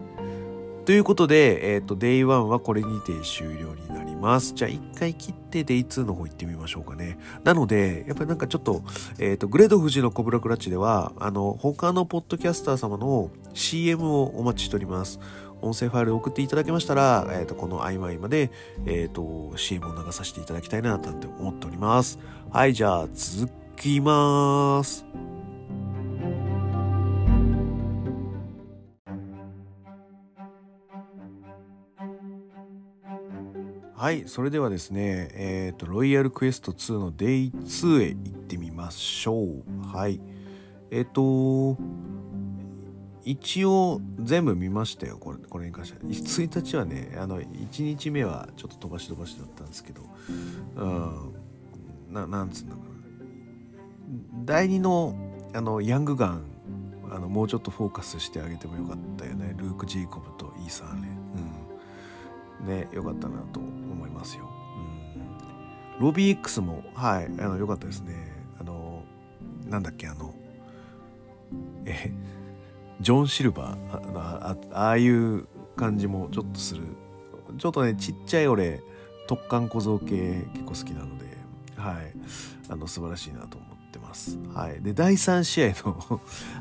[0.85, 4.53] ということで、えっ、ー、と、Day1 はこれにて終了になります。
[4.53, 7.17] じゃあ、一回切って Day2 の方行ってみましょうかね。
[7.45, 8.83] なので、やっぱりなんかちょっと、
[9.17, 15.21] えっ、ー、と、グレード富士のコブラクラッチでは、あの、他のポッドキャスター様の CM をお待ちしております。
[15.63, 18.51] 音声ファイルを送っていただけましたら、えっ、ー、と、この曖昧まで、
[18.85, 22.19] えっ、と、CM を流させていただきたいな、なんて思っております。
[22.51, 25.05] はい、じゃあ、続きます。
[34.03, 39.63] はい、それではですね、えっ、ー、と、ロイヤルクエスト2の Day2 へ行ってみましょう。
[39.95, 40.19] はい。
[40.91, 41.81] えっ、ー、と、
[43.25, 46.11] 一応全部見ましたよ、これこれに関しては。
[46.11, 50.01] 1日はね、あの、1日目はちょっと飛ばし飛ばしだったんですけど、
[50.75, 51.33] うん、
[52.13, 52.87] ななんつうんだかな。
[54.45, 55.15] 第2の、
[55.53, 56.43] あの、ヤングガン、
[57.09, 59.55] あの、もうちょっとフォーカスしてあげてもよかったよね。
[59.57, 61.09] ルーク・ジーコブとイーサーレ。
[62.61, 62.67] うん。
[62.67, 64.49] ね、よかったなと思いますよ。
[65.99, 68.15] うん、ロビー X も、はい、あの、良かったですね。
[68.59, 69.03] あの、
[69.69, 70.33] なんだっけ、あの、
[71.85, 72.11] え、
[73.03, 76.83] ジョン・シルバーあああいう感じもちょっとする。
[77.57, 78.81] ちょっとね、ちっちゃい俺、
[79.27, 81.25] 特艦小僧系結構好きなので、
[81.75, 82.13] はい、
[82.69, 84.39] あの、素晴らしいなと思ってます。
[84.53, 84.81] はい。
[84.81, 85.73] で、第3試合の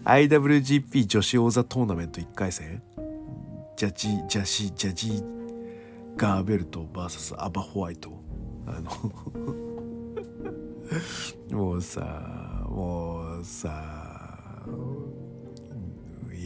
[0.05, 2.83] IWGP 女子王座トーナメント1回戦、
[3.77, 5.25] ジャジ、ジャシ、ジャジ
[6.17, 8.13] ガーベルト VS アバホワイト
[8.67, 8.91] あの
[11.59, 14.63] もうさもうさ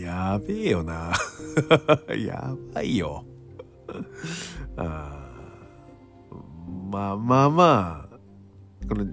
[0.01, 1.13] やべえよな。
[2.17, 3.25] やばいよ。
[4.77, 5.23] あ
[6.91, 8.17] まあまあまあ。
[8.89, 9.07] この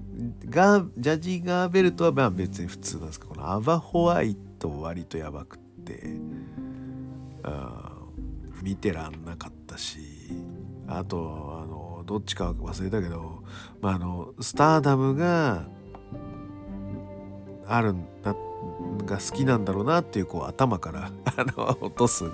[0.49, 6.19] ガジャジー・ガーベルトはまあ別に普通なんですけどこのアバホワイト割とやばくって。
[7.43, 7.91] あ
[8.61, 9.99] 見てらんなかったし。
[10.87, 13.43] あとあのどっちか忘れたけど、
[13.81, 15.65] まあ、あのスターダムが
[17.67, 18.35] あるんだ
[19.05, 22.25] が好きなんだろうなっていうこう頭から あの落とす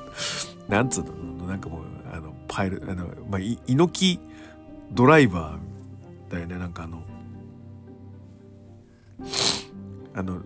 [0.68, 4.20] なんつうのなんかもうあのパイルあの、まあ、猪木
[4.92, 7.02] ドライバーだよねなんかあの
[10.13, 10.42] あの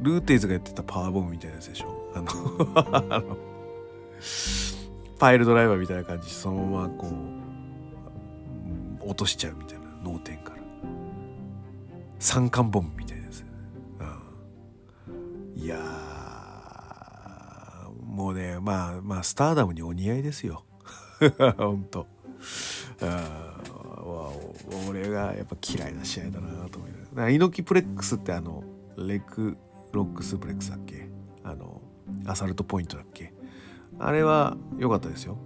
[0.00, 2.12] ルーテーズがやってたパワーボムみたいなやつでしょ。
[2.14, 2.28] あの
[3.16, 3.36] あの
[5.18, 7.08] パイルドライバーみたいな感じそのままこ
[9.04, 10.58] う落としちゃうみたいな脳天から。
[12.20, 13.17] 三冠ボムみたいな、
[15.58, 15.76] いや
[18.06, 20.64] もうねまあまあスターダムにお似合いですよ
[21.58, 22.06] ほんと
[24.88, 28.62] 俺がやっぱ嫌いな試合だなと思いながら猪木プレックスってあの
[28.96, 29.58] レッグ
[29.92, 31.08] ロックスプレックスだっけ？
[31.42, 31.80] あの
[32.26, 33.32] アサルトポイントだっけ？
[33.98, 35.38] あれは良かったですよ。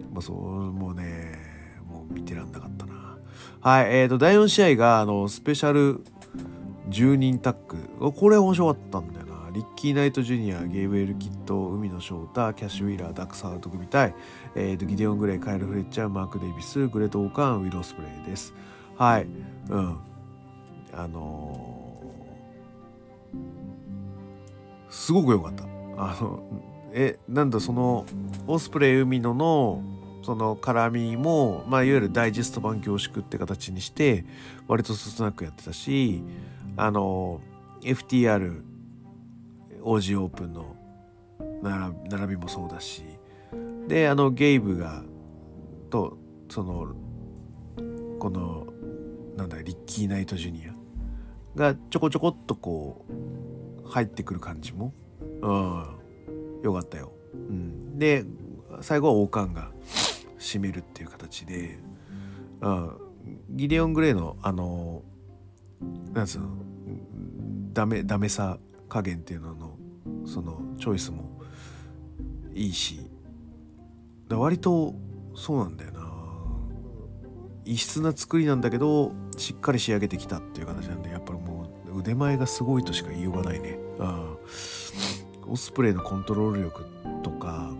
[0.00, 0.12] うん。
[0.12, 1.38] まあ、そう、もうね、
[1.86, 3.16] もう見てらんなかったな。
[3.60, 6.04] はい、えっ、ー、と、第4試合が、あの、スペシャル
[6.88, 7.56] 10人タッ
[7.98, 8.12] グ。
[8.12, 9.50] これ面白かったんだよな。
[9.52, 14.14] リッキー・ナイト・ジュニア、ゲイブエル・キット、海野翔太、キャッシュ・ウィーラー、ダック・サート組対、
[14.56, 18.52] えーと、ギデオン・グレイ、カイル・フレッチャー、マーク・デイビス、グレート・オーカーン、ウィロー・スプレイです。
[18.96, 19.26] はい。
[19.70, 19.98] うん。
[20.92, 23.36] あのー、
[24.90, 25.64] すごく良かった。
[25.96, 26.42] あの、
[26.92, 28.06] えなんだその
[28.46, 29.82] オスプレイ海野の
[30.24, 34.24] その絡みも、まあ、いわゆるダイジェスト版凝縮って形にして
[34.66, 36.22] 割とそつなくやってたし
[36.78, 37.42] あの
[37.82, 38.62] FTR
[39.82, 40.76] オージーオープンの
[42.08, 43.02] 並びもそうだし
[43.86, 45.02] であのゲイブが
[45.90, 46.16] と
[46.48, 46.94] その
[48.18, 48.66] この
[49.36, 50.74] なんだリッキー・ナイト・ジュニア
[51.58, 53.04] がちょこちょこっとこ
[53.84, 54.94] う入ってくる感じも、
[55.42, 57.12] うん、よかったよ。
[57.34, 58.24] うん、で
[58.80, 59.70] 最後は王冠が
[60.44, 61.78] 締めるっていう形で、
[62.60, 62.98] うん、
[63.50, 65.02] ギデオン・グレイのあの
[66.12, 66.48] なんつうの
[67.72, 69.76] ダメダメさ加減っていうのの
[70.26, 71.40] そのチョイスも
[72.52, 73.10] いいし
[74.28, 74.94] だ割と
[75.34, 76.04] そうなんだよな。
[77.66, 83.78] 異質な作りなんだけどしっかり仕上げてきたっていう形なんでやっぱりもう腕前がすごいとしか言いようがないね。
[83.98, 84.36] あ
[85.46, 86.84] オスプレイのコントロール力
[87.22, 87.72] とか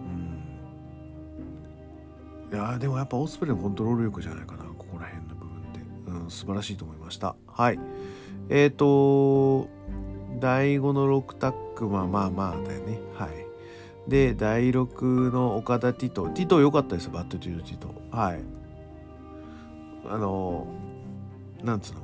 [2.54, 5.80] いやでもやっぱオスプレイのコントロール力じゃないかなここら辺の部分で。
[6.06, 7.34] うん素晴らしいと思いました。
[7.48, 7.80] はい。
[8.48, 9.68] えっ、ー、と
[10.38, 13.00] 第5の6タックまあまあまあだよね。
[13.14, 13.30] はい。
[14.08, 18.40] で第6の岡田ティトティト良かったですバットティトティトはい。
[20.08, 20.68] あの
[21.64, 22.02] なんつうの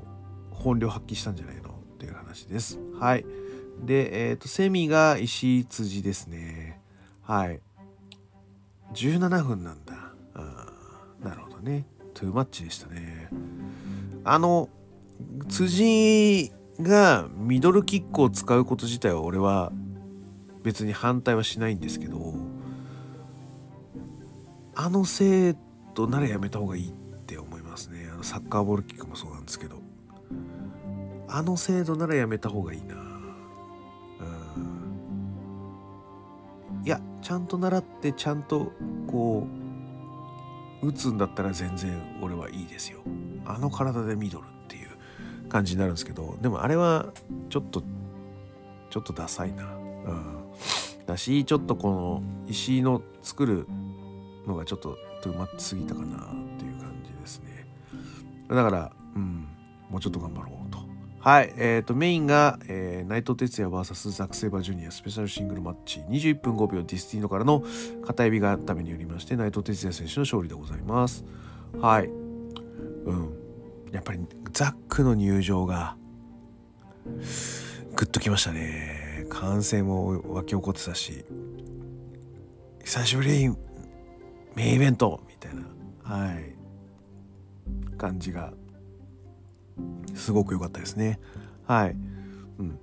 [0.50, 1.70] 本領発揮したんじゃないの？
[1.70, 2.80] っていう話です。
[2.98, 3.24] はい。
[3.84, 6.80] でえっ、ー、とセミが石辻ですね。
[7.22, 7.60] はい。
[8.94, 9.99] 17分なんだ。
[11.60, 13.28] ねトゥーマッチでしたね。
[14.24, 14.68] あの
[15.48, 19.72] 辻がミドルキックを使うこと自体は俺は
[20.62, 22.34] 別に反対はしないんですけど
[24.74, 25.56] あの制
[25.94, 26.92] 度ならやめた方がいいっ
[27.26, 28.08] て思いますね。
[28.12, 29.80] あのサッカーボールキックもそうなんですけど。
[31.32, 32.96] あの制度ならやめた方がいいな。
[32.96, 32.98] う
[36.80, 36.82] ん。
[36.84, 38.72] いやちゃんと習ってちゃんと
[39.06, 39.59] こう
[40.82, 43.00] 打つんだったら全然俺はいいですよ。
[43.44, 44.88] あの体でミドルっていう
[45.48, 47.12] 感じになるんですけどでもあれは
[47.48, 47.82] ちょっと
[48.90, 49.64] ちょっとダサいな。
[49.64, 50.40] うん。
[51.06, 53.66] だしちょっとこの石の作る
[54.46, 56.20] のがちょっと埋まっすぎたかなっ
[56.58, 57.66] ていう感じですね。
[58.48, 59.46] だからうん。
[59.90, 60.89] もうちょっと頑張ろうと。
[61.22, 67.62] はいえー、とメインが、えー、内藤哲也 VS ザック・セイバージュニアスペシャルシングルマッチ21分5秒ディスティーノからの
[68.06, 71.26] 片指がためによりまして内藤哲也選手の勝利でございます。
[71.78, 72.06] はい。
[72.06, 73.36] うん。
[73.92, 74.20] やっぱり
[74.52, 75.96] ザックの入場が
[77.04, 79.26] グッときましたね。
[79.28, 81.24] 歓声も沸き起こってたし
[82.82, 83.56] 久しぶりに
[84.56, 85.62] メインイベントみたいな
[86.02, 86.56] はい。
[87.98, 88.54] 感じが
[90.14, 91.20] すごく良かったですね。
[91.66, 91.96] はい、
[92.58, 92.78] うん、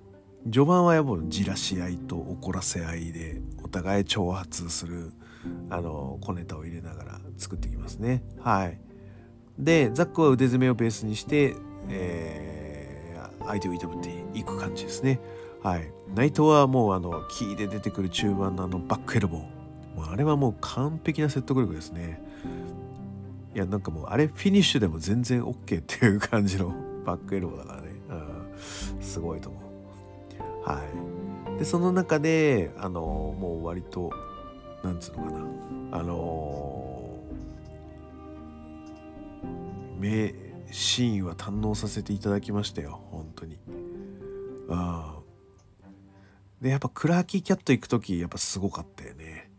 [0.45, 5.11] 序盤はやっぱじらし合いと怒らせ合いでお互い挑発する
[5.69, 8.23] あの小ネタを入れながら作っていきますね。
[8.41, 8.79] はい。
[9.57, 11.55] でザックは腕詰めをベースにして、
[11.89, 15.19] えー、相手をいたぶっていく感じですね。
[15.63, 19.41] はい、内藤はもうあのキーで出てくる中盤のあのバックエルボー。
[19.97, 22.21] もうあれはもう完璧な説得力ですね。
[23.55, 26.75] いやなんかもうあれフィニッシュでも全然 OK っていう感じの
[27.07, 30.69] バックエルボーだからね、うん、すごいと思う。
[30.69, 30.83] は
[31.55, 31.57] い。
[31.57, 34.11] でその中であのもう割と
[34.83, 35.39] なんつうのかな。
[35.99, 37.23] あの
[39.97, 40.33] 名
[40.69, 42.99] シーンは堪能させていただきましたよ。
[43.09, 43.57] 本当に。
[44.69, 45.21] ああ
[46.61, 49.49] でやっぱクラーキーキャット行く時やっぱすごかったよね。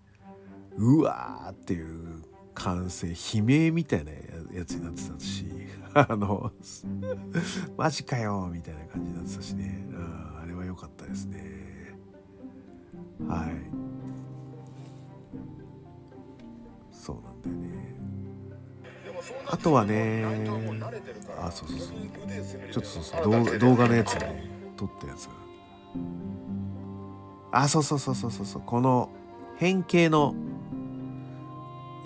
[0.76, 2.22] うわーっていう
[2.58, 5.46] 歓声悲鳴みたいなやつになってたし
[5.94, 6.52] あの
[7.76, 9.86] マジかよみたいな感じになってたしね。
[9.94, 11.96] ああれは良かったですね。
[13.26, 13.50] はい。
[16.92, 17.96] そうなんだよね。
[19.46, 20.24] あとはね
[21.40, 21.88] あそうそうそう。
[22.72, 23.58] ちょっとそうそう。
[23.58, 24.44] 動画のやつね
[24.76, 25.26] 撮ったやつ。
[25.26, 25.32] が
[27.52, 28.62] あそうそうそうそうそう。
[28.64, 29.10] この
[29.56, 30.34] 変形の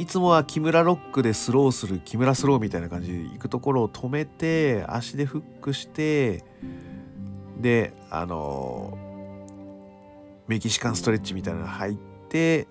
[0.03, 6.43] いつもは木村ロックでスローする木村スローみたいな感じで行くところを止めて足でフックして
[7.61, 8.99] であの
[10.49, 11.97] メキシカンストレッチみたいなの入っ
[12.29, 12.67] て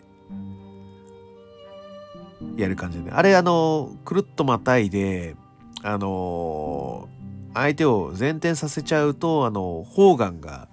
[2.58, 5.38] やる感じで、ね、あれあのくるっとまたいで
[5.84, 7.08] あの
[7.54, 10.68] 相手を前転させちゃうとあのホーガンが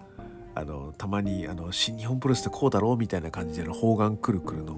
[0.56, 4.76] あのたまにあの新日本プロレスってこうだろうみたいな感じでの砲丸くるくるの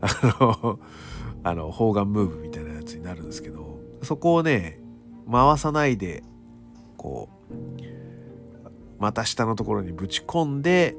[0.00, 0.78] あの
[1.44, 4.80] あの砲丸ムーブみたいなやつになるんですけどそこをね
[5.30, 6.22] 回さないで
[6.96, 7.54] こう
[8.98, 10.96] また下のところにぶち込んで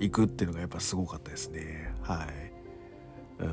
[0.00, 1.92] いくっていうのがやっぱすごかったですね。
[2.02, 3.46] はい、う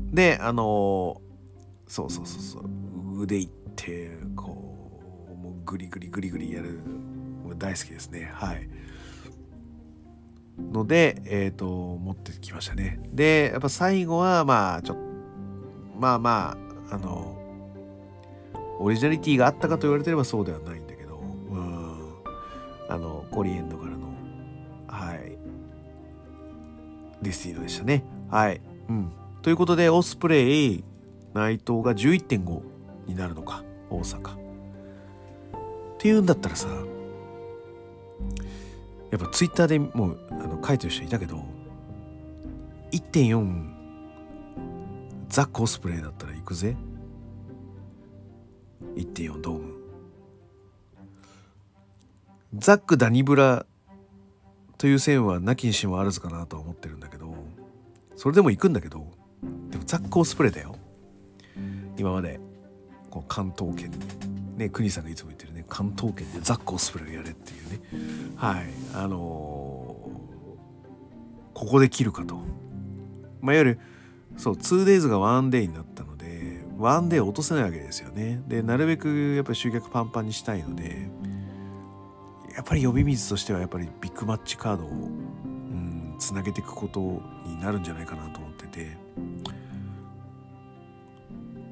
[0.00, 1.20] ん、であの
[1.86, 3.22] そうそうそうそう。
[3.22, 5.00] 腕いってこ
[5.30, 6.80] うグリグリグリグリやる
[7.58, 8.30] 大好きですね。
[8.32, 8.68] はい。
[10.72, 13.00] ので、えっ、と、持ってきましたね。
[13.12, 15.02] で、やっぱ最後は、まあ、ちょっと、
[15.98, 16.56] まあま
[16.90, 17.36] あ、あの、
[18.78, 22.14] オリジナリティがあったかと言われてればそうではないんだけど、うん、
[22.88, 24.08] あの、コリエンドからの、
[24.86, 25.36] はい、
[27.22, 28.04] ディスティーノでしたね。
[28.30, 28.60] はい。
[28.88, 29.12] うん。
[29.42, 30.84] ということで、オスプレイ、
[31.34, 32.62] 内藤が11.5
[33.06, 34.34] になるのか、大阪。
[34.34, 34.36] っ
[35.98, 36.68] ていうんだったらさ、
[39.10, 41.44] やっぱツイッターでもうあの書いてる人いたけど
[42.92, 43.70] 1.4
[45.28, 46.76] ザ・コスプレだったら行くぜ。
[48.96, 49.74] 1.4ドーム。
[52.56, 53.64] ザック・ダニブラ
[54.76, 57.32] という線はなきにしもあらずかなとは思ってるんだけど
[58.16, 59.06] それでも行くんだけど
[59.70, 60.74] でもザック・コスプレだよ。
[61.96, 62.40] 今まで
[63.10, 63.90] こう関東圏
[64.56, 67.80] ね国さんがいつも言ってる関東圏でザック・コスプレイをやれっていうね。
[68.36, 68.66] はい。
[68.92, 72.36] あのー、ここで切るかと。
[73.40, 73.80] まあいわゆる
[74.36, 78.42] そう 2days が 1day になったので 1day 落とせないわけですよね。
[78.48, 81.08] でなるべくやっぱり集客パンパンにしたいので
[82.54, 84.90] やっぱり呼び水としてはやっぱりビッグマッチカードを
[86.18, 87.00] つなげていくこと
[87.46, 88.96] になるんじゃないかなと思ってて。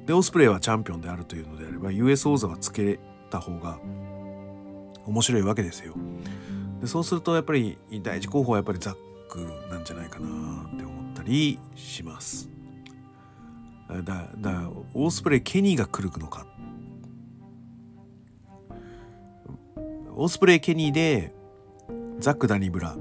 [0.05, 2.99] でオスプレイはチャンピオンであるというのであれば US 王座はつけ
[3.29, 3.79] た方が
[5.05, 5.93] 面白いわけですよ。
[6.81, 8.95] でそうするとやっぱり第一候補はやっぱりザッ
[9.29, 10.27] クなんじゃないかな
[10.73, 12.49] って思ったりします。
[13.89, 16.45] だだオースプレイケニーが来るのか
[20.15, 21.33] オースプレイケニーで
[22.19, 22.95] ザック・ダニブラ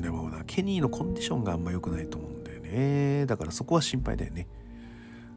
[0.00, 4.48] でもなケニーのコンディションがあんま良くないと思うんだよねだからそこは心配だよね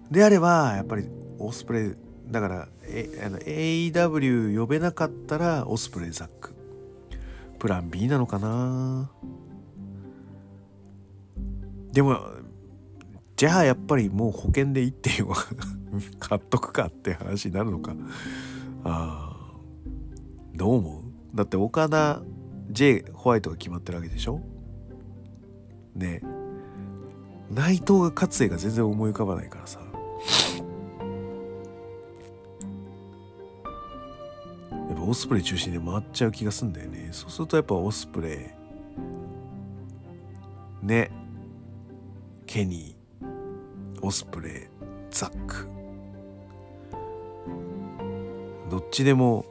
[0.09, 1.93] であればやっぱりオースプレイ
[2.29, 6.55] だから、A、あの AEW 呼べなかったらオスプレイザック。
[7.57, 9.09] プラン B なのかな。
[11.91, 12.19] でも
[13.35, 15.27] じゃあやっぱりもう保険でいいっていう
[16.19, 17.95] 買っとくかって話になるのか。
[18.83, 19.35] あ
[20.55, 20.99] どう思
[21.33, 21.35] う？
[21.35, 22.21] だって岡田
[22.71, 24.41] J ホワイトが決まってるわけでしょ？
[25.95, 26.21] ね。
[27.51, 29.79] 内藤が勝つ絵が全然思い浮かばないからさ。
[35.09, 37.09] オスプレイ中心で回っちゃう気がするんだよね。
[37.11, 38.53] そうするとやっぱオスプレ
[40.83, 40.85] イ。
[40.85, 41.09] ね。
[42.45, 44.05] ケニー。
[44.05, 44.53] オスプレイ。
[45.09, 45.67] ザック。
[48.69, 49.45] どっちでも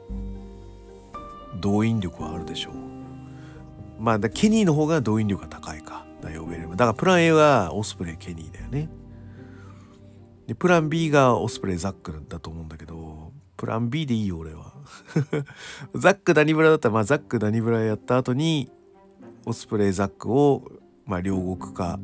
[1.59, 2.73] 動員力はあるでしょう。
[3.99, 6.05] まあケニーの方が動員力が高いか。
[6.21, 8.89] だ呼べればだからプラン A はオスプレイケニーだよね。
[10.47, 14.68] でプラン B がオスプレイザックだと思うんだけどプラン B でいいよ俺は。
[15.95, 18.71] ザック・ダニブラだったら、まあ、ザック・ダニブラやった後に
[19.45, 20.63] オスプレイ・ザックを、
[21.05, 21.99] まあ、両国か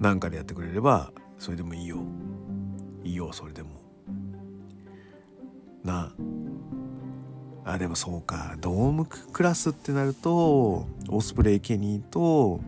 [0.00, 1.98] なんかでやってくれればそれでもいいよ。
[3.04, 3.70] いいよそれでも。
[5.84, 6.12] な。
[7.64, 8.56] あでもそうか。
[8.60, 12.60] ドームクラスってなるとオスプレイ・ケニーと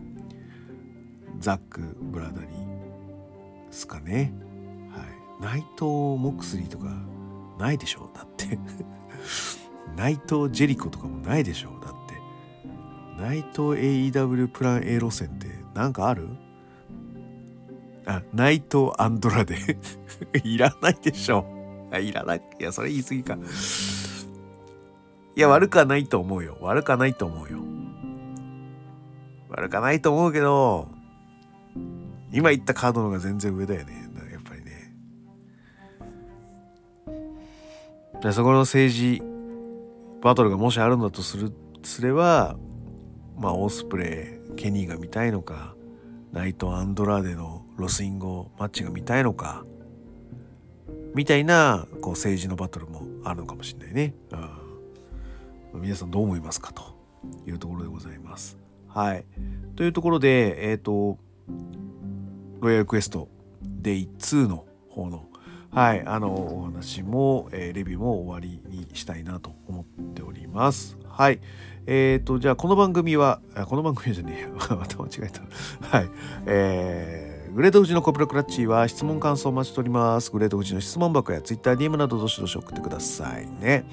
[1.39, 4.33] ザック・ブラダリーですかね。
[4.91, 5.03] は
[5.51, 5.59] い。
[5.59, 6.87] 内藤・モクスリーとか
[7.59, 8.57] ないでしょだって。
[9.95, 13.21] 内藤ジェリコとかもないでしょだって。
[13.21, 16.29] 内藤 AEW プラン A 路線って何かある？
[18.05, 19.57] あ内藤アンドラで。
[20.43, 21.45] いらないでしょ
[21.91, 22.41] あいらない。
[22.59, 23.37] いやそれ言い過ぎか。
[25.35, 26.57] いや悪くはないと思うよ。
[26.61, 27.59] 悪くはないと思うよ。
[29.49, 30.87] 悪くはないと思うけど
[32.31, 34.08] 今言ったカードの方が全然上だよね。
[38.21, 39.21] でそこの政治
[40.21, 41.53] バトルがもしあるんだとする
[41.83, 42.57] すれば
[43.37, 45.75] まあオスプレイケニーが見たいのか
[46.33, 49.65] ナイト・アンドラーデのロスインゴマッチが見たいのか
[51.15, 54.13] みたいなこう政治のバトルもあるのかもしれないね、
[55.73, 56.83] うん、皆さんどう思いますかと
[57.47, 58.57] いうところでございます。
[58.87, 59.25] はい。
[59.75, 61.17] というところでえっ、ー、と
[62.59, 63.29] ロイヤルクエスト
[63.63, 65.28] デイ2の方の
[65.71, 70.97] はい、あのお話も、えー、レビューも終わりにしたいなと思っております。
[71.07, 71.39] はい。
[71.85, 74.49] えっ、ー、と、じゃあこの番組は、この番組じゃねえよ。
[74.57, 75.97] また間違えた。
[75.97, 76.09] はい。
[76.47, 80.31] えー、グレート富士のコプロクラッチは質問感想を待ちしております。
[80.31, 83.85] グレート富士の質問箱や Twitter、DM などどしどし送ってくださいね。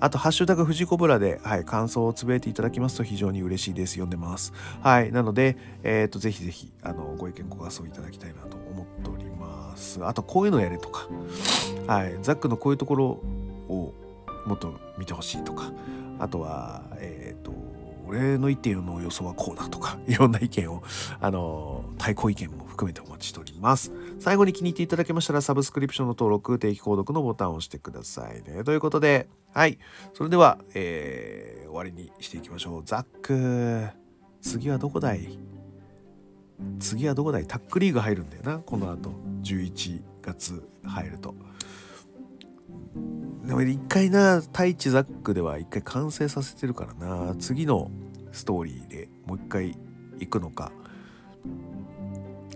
[0.00, 3.92] あと、ハッシュタグ富士コブラで、はい、感想をつぶやいていただきますと非常に嬉しいです。
[3.92, 4.52] 読んでます。
[4.80, 5.12] はい。
[5.12, 9.32] なので、えっ、ー、と、ぜひぜひ、あの、ご意見、ご感想いただきたいなと思っております。
[9.72, 11.08] ますあとこういうのやれとか、
[11.86, 13.06] はい、ザックのこういうところ
[13.68, 13.94] を
[14.46, 15.72] もっと見てほしいとか
[16.18, 17.52] あとはえっ、ー、と
[18.12, 20.82] 俺の意見の予想はこうだとか、 いろんな意見を、
[21.18, 23.90] あの、対抗意見も含めてお待ちしております。
[24.20, 28.64] 最後に気に入っていただけましたら、サブスクリプションの登録、定期購読のボタンを押してくださいね。
[28.64, 29.78] ということで、はい。
[30.12, 32.82] それでは、えー、終わりにしていきましょう。
[32.84, 33.88] ザック、
[34.42, 35.38] 次はどこだい？
[36.78, 37.46] 次はどこだい？
[37.46, 39.12] タックリーグ入るんだよな、この後。
[39.42, 41.34] 11月入ると。
[43.52, 47.90] でも一回な、太一ザックでは一回完成させてるからな、次の
[48.32, 49.76] ストーリーでもう一回
[50.20, 50.72] 行くのか。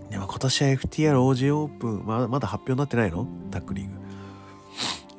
[0.09, 3.27] でも今年は FTROG オープン、ままだ発表になってないの？
[3.51, 3.93] タックリーグ。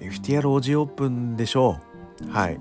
[0.05, 1.79] FTROG オープンでしょ
[2.27, 2.29] う。
[2.29, 2.59] はい。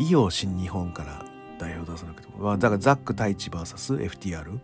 [0.00, 1.24] いいよ、新日本から
[1.60, 2.38] 代表出さなくても。
[2.46, 4.56] まあ、だからザック太一 VSFTR?
[4.56, 4.58] い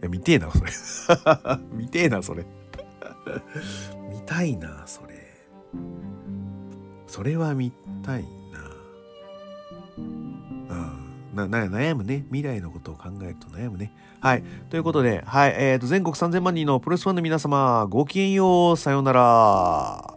[0.00, 0.70] や、見てえな、それ。
[1.76, 2.46] 見てえな、それ。
[4.10, 5.16] 見たいな、それ。
[7.06, 8.28] それは見たいな。
[9.98, 10.36] うん。
[11.34, 12.24] な、な、悩むね。
[12.28, 13.92] 未来のことを考えると悩むね。
[14.20, 14.42] はい。
[14.70, 15.54] ということで、はい。
[15.56, 18.76] えっ、ー、と、全国3000万人のプロレスファンの皆様、ごきげんよう。
[18.76, 20.15] さようなら。